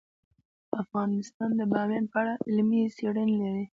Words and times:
افغانستان 0.81 1.49
د 1.59 1.61
بامیان 1.71 2.05
په 2.11 2.17
اړه 2.21 2.33
علمي 2.47 2.81
څېړنې 2.95 3.35
لري. 3.43 3.65